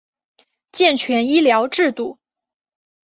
[0.71, 2.17] 健全医疗制度